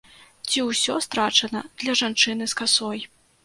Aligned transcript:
Ці 0.53 0.63
ўсё 0.69 0.95
страчана 1.07 1.63
для 1.85 1.97
жанчыны 2.03 2.51
з 2.55 2.63
касой? 2.63 3.09